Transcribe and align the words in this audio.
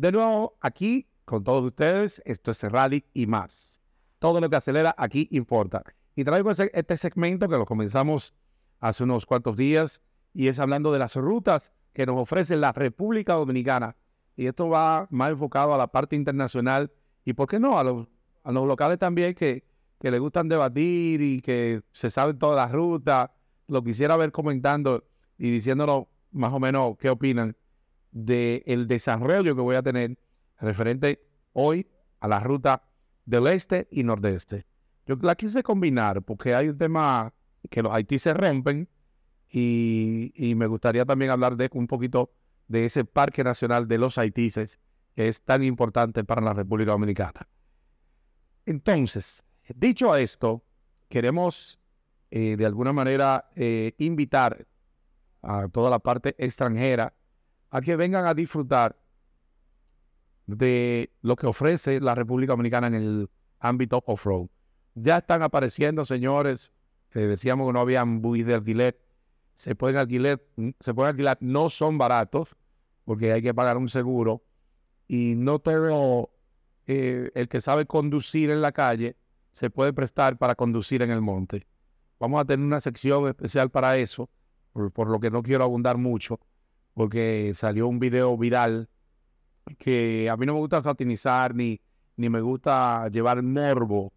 De 0.00 0.12
nuevo, 0.12 0.56
aquí 0.62 1.06
con 1.26 1.44
todos 1.44 1.62
ustedes, 1.62 2.22
esto 2.24 2.52
es 2.52 2.62
Rally 2.62 3.04
y 3.12 3.26
más. 3.26 3.82
Todo 4.18 4.40
lo 4.40 4.48
que 4.48 4.56
acelera 4.56 4.94
aquí 4.96 5.28
importa. 5.30 5.82
Y 6.16 6.24
traigo 6.24 6.50
este 6.50 6.96
segmento 6.96 7.50
que 7.50 7.58
lo 7.58 7.66
comenzamos 7.66 8.32
hace 8.78 9.04
unos 9.04 9.26
cuantos 9.26 9.58
días 9.58 10.00
y 10.32 10.48
es 10.48 10.58
hablando 10.58 10.90
de 10.90 11.00
las 11.00 11.16
rutas 11.16 11.74
que 11.92 12.06
nos 12.06 12.16
ofrece 12.16 12.56
la 12.56 12.72
República 12.72 13.34
Dominicana. 13.34 13.94
Y 14.36 14.46
esto 14.46 14.70
va 14.70 15.06
más 15.10 15.32
enfocado 15.32 15.74
a 15.74 15.76
la 15.76 15.88
parte 15.88 16.16
internacional 16.16 16.90
y, 17.26 17.34
¿por 17.34 17.46
qué 17.46 17.60
no?, 17.60 17.78
a 17.78 17.84
los, 17.84 18.08
a 18.42 18.52
los 18.52 18.66
locales 18.66 18.96
también 18.96 19.34
que, 19.34 19.64
que 19.98 20.10
les 20.10 20.18
gustan 20.18 20.48
debatir 20.48 21.20
y 21.20 21.42
que 21.42 21.82
se 21.92 22.10
saben 22.10 22.38
todas 22.38 22.56
las 22.56 22.72
rutas. 22.72 23.28
Lo 23.68 23.84
quisiera 23.84 24.16
ver 24.16 24.32
comentando 24.32 25.04
y 25.36 25.50
diciéndonos 25.50 26.06
más 26.30 26.54
o 26.54 26.58
menos 26.58 26.96
qué 26.96 27.10
opinan 27.10 27.54
del 28.10 28.86
desarrollo 28.86 29.54
que 29.54 29.60
voy 29.60 29.76
a 29.76 29.82
tener 29.82 30.18
referente 30.58 31.20
hoy 31.52 31.86
a 32.20 32.28
la 32.28 32.40
ruta 32.40 32.82
del 33.24 33.46
este 33.46 33.88
y 33.90 34.02
nordeste. 34.02 34.66
Yo 35.06 35.16
la 35.22 35.34
quise 35.34 35.62
combinar 35.62 36.22
porque 36.22 36.54
hay 36.54 36.68
un 36.68 36.78
tema 36.78 37.32
que 37.68 37.82
los 37.82 37.92
Haití 37.92 38.18
se 38.18 38.34
rompen 38.34 38.88
y, 39.48 40.52
me 40.56 40.66
gustaría 40.66 41.04
también 41.04 41.30
hablar 41.30 41.56
de 41.56 41.68
un 41.72 41.86
poquito 41.86 42.32
de 42.68 42.84
ese 42.84 43.04
Parque 43.04 43.42
Nacional 43.42 43.88
de 43.88 43.98
los 43.98 44.18
Haitises 44.18 44.78
que 45.14 45.28
es 45.28 45.42
tan 45.42 45.64
importante 45.64 46.22
para 46.22 46.40
la 46.40 46.52
República 46.52 46.92
Dominicana. 46.92 47.48
Entonces, 48.64 49.42
dicho 49.74 50.14
esto, 50.14 50.62
queremos 51.08 51.80
eh, 52.30 52.54
de 52.56 52.66
alguna 52.66 52.92
manera 52.92 53.50
eh, 53.56 53.94
invitar 53.98 54.66
a 55.42 55.66
toda 55.68 55.90
la 55.90 55.98
parte 55.98 56.36
extranjera 56.38 57.12
a 57.70 57.80
que 57.80 57.96
vengan 57.96 58.26
a 58.26 58.34
disfrutar 58.34 58.96
de 60.46 61.10
lo 61.22 61.36
que 61.36 61.46
ofrece 61.46 62.00
la 62.00 62.14
República 62.14 62.52
Dominicana 62.52 62.88
en 62.88 62.94
el 62.94 63.30
ámbito 63.60 64.02
off-road. 64.06 64.48
Ya 64.94 65.18
están 65.18 65.42
apareciendo, 65.42 66.04
señores, 66.04 66.72
que 67.10 67.20
decíamos 67.20 67.68
que 67.68 67.72
no 67.72 67.80
habían 67.80 68.20
buis 68.20 68.44
de 68.44 68.54
alquiler. 68.54 68.98
Se 69.54 69.74
pueden 69.74 69.96
alquilar, 69.96 71.38
no 71.40 71.70
son 71.70 71.98
baratos, 71.98 72.56
porque 73.04 73.32
hay 73.32 73.42
que 73.42 73.54
pagar 73.54 73.76
un 73.76 73.88
seguro. 73.88 74.42
Y 75.06 75.34
no 75.36 75.58
todo 75.58 76.30
eh, 76.86 77.30
el 77.34 77.48
que 77.48 77.60
sabe 77.60 77.86
conducir 77.86 78.50
en 78.50 78.62
la 78.62 78.72
calle 78.72 79.16
se 79.52 79.70
puede 79.70 79.92
prestar 79.92 80.38
para 80.38 80.54
conducir 80.54 81.02
en 81.02 81.10
el 81.10 81.20
monte. 81.20 81.66
Vamos 82.18 82.40
a 82.40 82.44
tener 82.44 82.64
una 82.64 82.80
sección 82.80 83.28
especial 83.28 83.70
para 83.70 83.96
eso, 83.98 84.28
por 84.72 85.08
lo 85.08 85.20
que 85.20 85.30
no 85.30 85.42
quiero 85.42 85.64
abundar 85.64 85.96
mucho, 85.96 86.38
porque 86.94 87.52
salió 87.54 87.88
un 87.88 87.98
video 87.98 88.36
viral 88.36 88.88
que 89.78 90.28
a 90.28 90.36
mí 90.36 90.46
no 90.46 90.54
me 90.54 90.60
gusta 90.60 90.82
satinizar 90.82 91.54
ni, 91.54 91.80
ni 92.16 92.28
me 92.28 92.40
gusta 92.40 93.08
llevar 93.08 93.42
morbo 93.42 94.12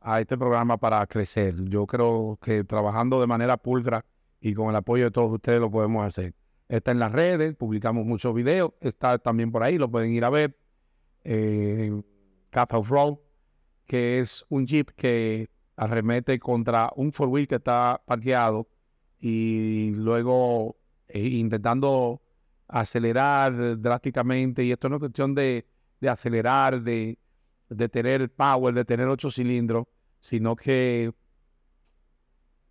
a 0.00 0.20
este 0.20 0.36
programa 0.36 0.76
para 0.78 1.06
crecer. 1.06 1.54
Yo 1.64 1.86
creo 1.86 2.38
que 2.42 2.64
trabajando 2.64 3.20
de 3.20 3.26
manera 3.26 3.56
pulcra 3.56 4.04
y 4.40 4.54
con 4.54 4.70
el 4.70 4.76
apoyo 4.76 5.04
de 5.04 5.10
todos 5.10 5.30
ustedes 5.30 5.60
lo 5.60 5.70
podemos 5.70 6.06
hacer. 6.06 6.34
Está 6.68 6.90
en 6.90 6.98
las 6.98 7.12
redes, 7.12 7.54
publicamos 7.54 8.04
muchos 8.04 8.34
videos, 8.34 8.72
está 8.80 9.18
también 9.18 9.52
por 9.52 9.62
ahí, 9.62 9.78
lo 9.78 9.90
pueden 9.90 10.12
ir 10.12 10.24
a 10.24 10.30
ver. 10.30 10.56
Eh, 11.24 11.92
of 12.70 12.88
Road, 12.88 13.18
que 13.86 14.20
es 14.20 14.44
un 14.48 14.66
jeep 14.66 14.90
que 14.96 15.50
arremete 15.76 16.38
contra 16.38 16.90
un 16.96 17.12
four 17.12 17.28
wheel 17.28 17.46
que 17.46 17.56
está 17.56 18.02
parqueado 18.06 18.68
y 19.18 19.92
luego 19.96 20.76
eh, 21.08 21.20
intentando 21.20 22.22
acelerar 22.68 23.80
drásticamente, 23.80 24.64
y 24.64 24.72
esto 24.72 24.88
no 24.88 24.96
es 24.96 25.00
cuestión 25.00 25.34
de, 25.34 25.66
acelerar, 26.08 26.82
de, 26.82 27.18
de, 27.68 27.88
tener 27.88 28.30
power, 28.30 28.74
de 28.74 28.84
tener 28.84 29.08
ocho 29.08 29.30
cilindros, 29.30 29.86
sino 30.20 30.56
que, 30.56 31.12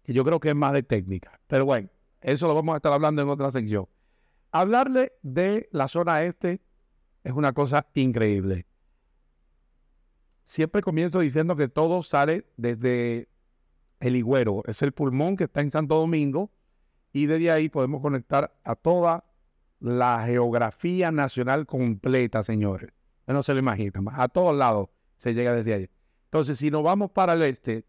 que 0.04 0.14
yo 0.14 0.24
creo 0.26 0.40
que 0.40 0.50
es 0.50 0.56
más 0.56 0.74
de 0.74 0.84
técnica. 0.84 1.40
Pero 1.48 1.66
bueno, 1.66 1.90
eso 2.22 2.48
lo 2.48 2.56
vamos 2.56 2.74
a 2.74 2.78
estar 2.78 2.92
hablando 2.92 3.22
en 3.22 3.30
otra 3.30 3.52
sección. 3.52 3.88
Hablarle 4.52 5.14
de 5.22 5.68
la 5.72 5.88
zona 5.88 6.24
este 6.24 6.62
es 7.24 7.34
una 7.34 7.54
cosa 7.54 7.88
increíble. 7.94 8.66
Siempre 10.44 10.82
comienzo 10.82 11.20
diciendo 11.20 11.56
que 11.56 11.68
todo 11.68 12.04
sale 12.04 12.46
desde 12.56 13.28
el 14.00 14.16
Higüero, 14.16 14.64
es 14.68 14.82
el 14.82 14.92
pulmón 14.92 15.36
que 15.36 15.46
está 15.46 15.62
en 15.62 15.72
Santo 15.72 15.96
Domingo, 15.96 16.52
y 17.16 17.28
desde 17.28 17.50
ahí 17.50 17.70
podemos 17.70 18.02
conectar 18.02 18.54
a 18.66 18.76
toda 18.76 19.24
la 19.80 20.26
geografía 20.26 21.14
nacional 21.14 21.66
completa, 21.66 22.44
señores. 22.44 22.92
No 23.26 23.42
se 23.42 23.54
lo 23.54 23.60
imaginan. 23.60 24.08
A 24.12 24.28
todos 24.28 24.54
lados 24.54 24.90
se 25.16 25.34
llega 25.34 25.54
desde 25.54 25.74
ahí. 25.74 25.90
Entonces, 26.26 26.58
si 26.58 26.70
nos 26.70 26.84
vamos 26.84 27.12
para 27.12 27.32
el 27.32 27.44
este, 27.44 27.86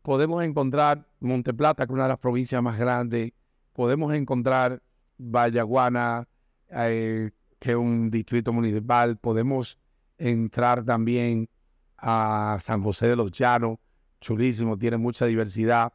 podemos 0.00 0.42
encontrar 0.42 1.06
Monteplata, 1.20 1.84
que 1.84 1.92
es 1.92 1.94
una 1.94 2.04
de 2.04 2.08
las 2.08 2.18
provincias 2.18 2.62
más 2.62 2.78
grandes. 2.78 3.34
Podemos 3.74 4.14
encontrar 4.14 4.82
Vallaguana, 5.18 6.26
eh, 6.70 7.32
que 7.58 7.70
es 7.72 7.76
un 7.76 8.10
distrito 8.10 8.54
municipal. 8.54 9.18
Podemos 9.18 9.78
entrar 10.16 10.82
también 10.82 11.50
a 11.98 12.56
San 12.62 12.82
José 12.82 13.08
de 13.08 13.16
los 13.16 13.32
Llanos, 13.32 13.76
chulísimo, 14.18 14.78
tiene 14.78 14.96
mucha 14.96 15.26
diversidad. 15.26 15.92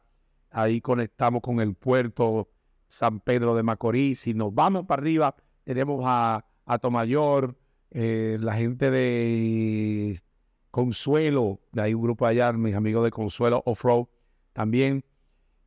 Ahí 0.56 0.80
conectamos 0.80 1.42
con 1.42 1.60
el 1.60 1.74
puerto 1.74 2.48
San 2.88 3.20
Pedro 3.20 3.54
de 3.54 3.62
Macorís. 3.62 4.20
Si 4.20 4.32
nos 4.32 4.54
vamos 4.54 4.86
para 4.86 5.02
arriba, 5.02 5.36
tenemos 5.64 6.00
a, 6.06 6.46
a 6.64 6.78
Tomayor, 6.78 7.54
eh, 7.90 8.38
la 8.40 8.54
gente 8.54 8.90
de 8.90 10.22
Consuelo, 10.70 11.60
ahí 11.76 11.92
un 11.92 12.00
grupo 12.00 12.24
allá, 12.24 12.54
mis 12.54 12.74
amigos 12.74 13.04
de 13.04 13.10
Consuelo 13.10 13.62
Off-Road 13.66 14.06
también. 14.54 15.04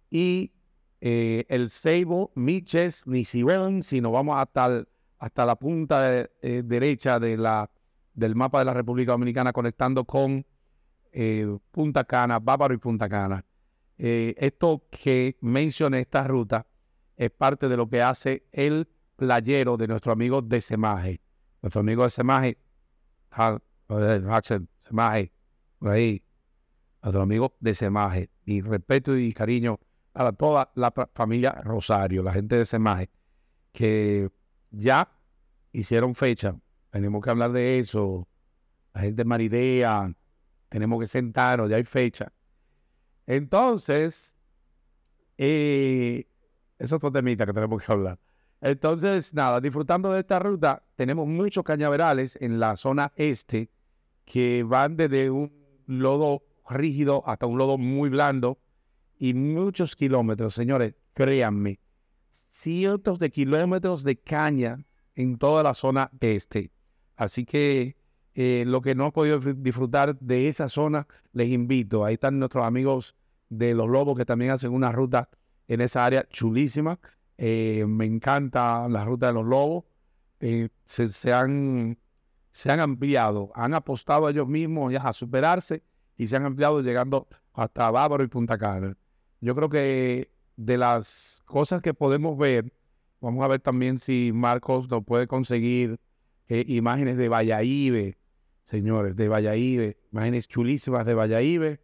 Y 0.09 0.53
eh, 1.01 1.45
el 1.49 1.69
Seibo, 1.69 2.31
Miches, 2.33 3.05
Nisibel, 3.05 3.83
si 3.83 4.01
nos 4.01 4.11
vamos 4.11 4.37
hasta, 4.37 4.85
hasta 5.19 5.45
la 5.45 5.55
punta 5.55 6.17
eh, 6.41 6.63
derecha 6.65 7.19
del 7.19 8.35
mapa 8.35 8.57
de 8.57 8.65
la 8.65 8.73
República 8.73 9.11
Dominicana, 9.11 9.53
conectando 9.53 10.03
con 10.03 10.43
Punta 11.69 12.03
Cana, 12.05 12.39
Bávaro 12.39 12.73
y 12.73 12.77
Punta 12.77 13.07
Cana. 13.07 13.45
Esto 13.99 14.87
que 14.89 15.37
mencioné, 15.41 15.99
esta 15.99 16.25
ruta, 16.25 16.65
es 17.17 17.29
parte 17.31 17.67
de 17.67 17.75
lo 17.75 17.89
que 17.89 18.01
hace 18.01 18.47
el 18.53 18.87
playero 19.17 19.75
de 19.75 19.87
nuestro 19.87 20.13
amigo 20.13 20.41
de 20.41 20.61
Semaje. 20.61 21.19
Nuestro 21.61 21.81
amigo 21.81 22.03
de 22.03 22.09
Semaje, 22.09 22.57
Axel 23.31 24.69
Semaje, 24.87 25.33
ahí, 25.81 26.23
nuestro 27.03 27.21
amigo 27.21 27.55
de 27.59 27.73
Semaje. 27.73 28.29
Y 28.45 28.61
respeto 28.61 29.17
y 29.17 29.33
cariño 29.33 29.79
a 30.13 30.31
toda 30.31 30.71
la 30.75 30.91
familia 31.13 31.51
Rosario, 31.63 32.23
la 32.23 32.31
gente 32.31 32.55
de 32.55 32.65
Semaje, 32.65 33.09
que 33.73 34.29
ya 34.71 35.11
hicieron 35.73 36.15
fecha. 36.15 36.55
Tenemos 36.89 37.21
que 37.21 37.29
hablar 37.29 37.51
de 37.51 37.79
eso. 37.79 38.27
La 38.93 39.01
gente 39.01 39.17
de 39.17 39.25
Maridea, 39.25 40.11
tenemos 40.69 40.99
que 41.01 41.07
sentarnos, 41.07 41.69
ya 41.69 41.75
hay 41.75 41.83
fecha. 41.83 42.31
Entonces, 43.29 44.35
eh, 45.37 46.25
es 46.79 46.91
otro 46.91 47.11
temita 47.11 47.45
que 47.45 47.53
tenemos 47.53 47.83
que 47.83 47.91
hablar. 47.91 48.17
Entonces, 48.59 49.35
nada, 49.35 49.61
disfrutando 49.61 50.11
de 50.11 50.21
esta 50.21 50.39
ruta, 50.39 50.81
tenemos 50.95 51.27
muchos 51.27 51.63
cañaverales 51.63 52.39
en 52.41 52.59
la 52.59 52.75
zona 52.75 53.13
este 53.15 53.69
que 54.25 54.63
van 54.63 54.97
desde 54.97 55.29
un 55.29 55.53
lodo 55.85 56.41
rígido 56.67 57.21
hasta 57.27 57.45
un 57.45 57.59
lodo 57.59 57.77
muy 57.77 58.09
blando 58.09 58.57
y 59.19 59.35
muchos 59.35 59.95
kilómetros, 59.95 60.55
señores, 60.55 60.95
créanme, 61.13 61.79
cientos 62.31 63.19
de 63.19 63.29
kilómetros 63.29 64.03
de 64.03 64.17
caña 64.17 64.83
en 65.13 65.37
toda 65.37 65.61
la 65.61 65.75
zona 65.75 66.09
este. 66.19 66.71
Así 67.15 67.45
que 67.45 67.95
eh, 68.33 68.63
lo 68.65 68.81
que 68.81 68.95
no 68.95 69.05
han 69.05 69.11
podido 69.11 69.39
disfrutar 69.39 70.17
de 70.17 70.47
esa 70.47 70.67
zona, 70.67 71.07
les 71.31 71.49
invito. 71.49 72.03
Ahí 72.03 72.15
están 72.15 72.39
nuestros 72.39 72.65
amigos 72.65 73.15
de 73.49 73.73
los 73.73 73.89
lobos 73.89 74.17
que 74.17 74.25
también 74.25 74.51
hacen 74.51 74.71
una 74.71 74.91
ruta 74.91 75.29
en 75.67 75.81
esa 75.81 76.05
área 76.05 76.27
chulísima. 76.29 76.99
Eh, 77.37 77.85
me 77.87 78.05
encanta 78.05 78.87
la 78.89 79.05
ruta 79.05 79.27
de 79.27 79.33
los 79.33 79.45
lobos. 79.45 79.85
Eh, 80.39 80.69
se, 80.85 81.33
han, 81.33 81.97
se 82.51 82.71
han 82.71 82.79
ampliado, 82.79 83.51
han 83.55 83.73
apostado 83.73 84.29
ellos 84.29 84.47
mismos 84.47 84.93
ya 84.93 85.01
a 85.01 85.13
superarse 85.13 85.83
y 86.15 86.27
se 86.27 86.35
han 86.35 86.45
ampliado 86.45 86.81
llegando 86.81 87.27
hasta 87.53 87.91
Bávaro 87.91 88.23
y 88.23 88.27
Punta 88.27 88.57
Cana. 88.57 88.95
Yo 89.41 89.55
creo 89.55 89.69
que 89.69 90.31
de 90.55 90.77
las 90.77 91.41
cosas 91.45 91.81
que 91.81 91.93
podemos 91.93 92.37
ver, 92.37 92.73
vamos 93.21 93.43
a 93.43 93.47
ver 93.47 93.61
también 93.61 93.99
si 93.99 94.31
Marcos 94.33 94.89
nos 94.89 95.03
puede 95.03 95.27
conseguir 95.27 95.99
eh, 96.47 96.65
imágenes 96.67 97.17
de 97.17 97.29
Valladolid, 97.29 98.15
señores, 98.65 99.15
de 99.15 99.27
Valladolid, 99.27 99.93
imágenes 100.11 100.47
chulísimas 100.47 101.05
de 101.05 101.13
Valladolid. 101.13 101.79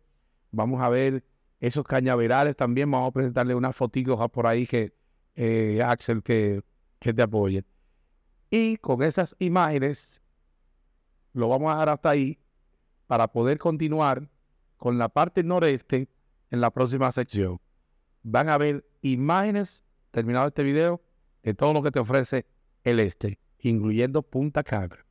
Vamos 0.51 0.81
a 0.81 0.89
ver 0.89 1.23
esos 1.65 1.83
cañaverales 1.83 2.55
también. 2.55 2.89
Vamos 2.91 3.09
a 3.09 3.11
presentarle 3.11 3.55
unas 3.55 3.75
fotitos 3.75 4.19
por 4.31 4.47
ahí 4.47 4.67
que 4.67 4.93
eh, 5.35 5.81
Axel 5.83 6.21
que, 6.21 6.61
que 6.99 7.13
te 7.13 7.21
apoye. 7.21 7.63
Y 8.49 8.77
con 8.77 9.01
esas 9.03 9.35
imágenes 9.39 10.21
lo 11.33 11.49
vamos 11.49 11.71
a 11.71 11.75
dejar 11.75 11.89
hasta 11.89 12.09
ahí 12.09 12.39
para 13.07 13.27
poder 13.27 13.57
continuar 13.57 14.29
con 14.77 14.97
la 14.97 15.09
parte 15.09 15.43
noreste 15.43 16.09
en 16.51 16.61
la 16.61 16.71
próxima 16.71 17.11
sección. 17.11 17.59
Van 18.23 18.49
a 18.49 18.57
ver 18.57 18.85
imágenes, 19.01 19.83
terminado 20.11 20.47
este 20.47 20.63
video, 20.63 21.01
de 21.43 21.53
todo 21.53 21.73
lo 21.73 21.83
que 21.83 21.91
te 21.91 21.99
ofrece 21.99 22.45
el 22.83 22.99
este, 22.99 23.39
incluyendo 23.59 24.21
Punta 24.21 24.63
Cana. 24.63 25.05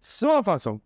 Façam 0.00 0.80